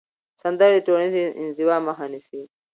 سندرې 0.41 0.77
د 0.81 0.85
ټولنیزې 0.87 1.23
انزوا 1.39 1.77
مخه 1.87 2.05
نیسي. 2.11 2.41